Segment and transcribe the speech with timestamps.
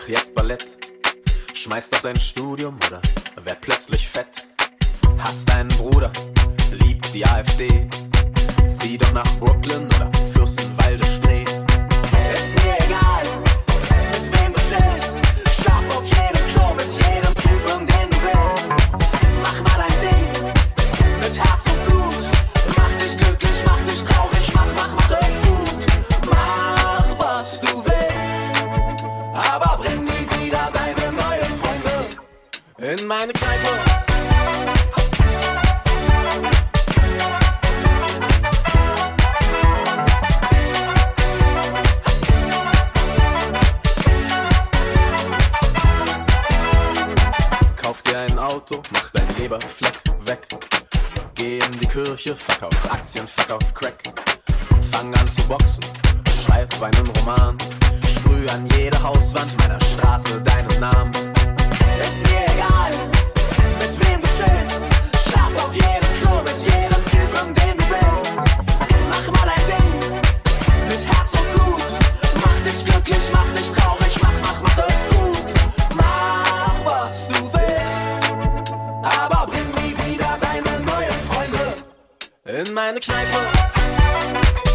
[0.00, 0.64] mach jetzt Ballett.
[1.54, 3.00] Schmeiß doch dein Studium oder
[3.44, 4.49] werd plötzlich fett.
[5.22, 6.10] Hast einen Bruder,
[6.70, 7.86] liebt die AfD.
[8.66, 11.42] Zieh doch nach Brooklyn oder Fürstenwalde Spree.
[11.42, 13.22] Ist mir egal,
[14.12, 15.12] mit wem du chillst.
[15.60, 18.68] Schlaf auf jedem Klo mit jedem Typen, den du willst.
[19.42, 20.26] Mach mal dein Ding
[21.20, 22.24] mit Herz und Blut.
[22.76, 25.80] Mach dich glücklich, mach dich traurig, mach, mach, mach es gut.
[26.30, 33.89] Mach, was du willst, aber bring nie wieder deine neuen Freunde in meine Kneipe.
[48.60, 50.46] Auto, mach dein Leberfleck weg.
[51.34, 54.02] Geh in die Kirche, verkauf Aktien, verkauf Crack.
[54.92, 55.82] Fang an zu boxen,
[56.44, 57.56] schreib einen Roman.
[58.14, 61.19] Sprüh an jede Hauswand meiner Straße deinen Namen.
[82.54, 84.69] In meine Kneipe.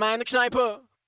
[0.00, 0.89] Meine Kneipe.